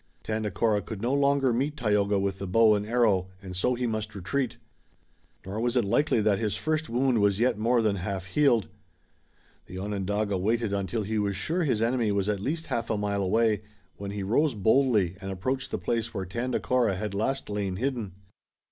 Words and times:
Tandakora 0.23 0.81
could 0.81 0.99
no 0.99 1.13
longer 1.13 1.53
meet 1.53 1.77
Tayoga 1.77 2.17
with 2.17 2.39
the 2.39 2.47
bow 2.47 2.73
and 2.73 2.87
arrow 2.87 3.27
and 3.39 3.55
so 3.55 3.75
he 3.75 3.85
must 3.85 4.15
retreat. 4.15 4.57
Nor 5.45 5.59
was 5.61 5.77
it 5.77 5.85
likely 5.85 6.21
that 6.21 6.39
his 6.39 6.55
first 6.55 6.89
wound 6.89 7.19
was 7.19 7.37
yet 7.37 7.59
more 7.59 7.83
than 7.83 7.97
half 7.97 8.25
healed. 8.25 8.67
The 9.67 9.77
Onondaga 9.77 10.39
waited 10.39 10.73
until 10.73 11.03
he 11.03 11.19
was 11.19 11.35
sure 11.35 11.65
his 11.65 11.83
enemy 11.83 12.11
was 12.11 12.29
at 12.29 12.39
least 12.39 12.65
a 12.65 12.69
half 12.69 12.89
mile 12.89 13.21
away, 13.21 13.61
when 13.97 14.09
he 14.09 14.23
rose 14.23 14.55
boldly 14.55 15.17
and 15.21 15.31
approached 15.31 15.69
the 15.69 15.77
place 15.77 16.15
where 16.15 16.25
Tandakora 16.25 16.95
had 16.95 17.13
last 17.13 17.47
lain 17.47 17.75
hidden. 17.75 18.13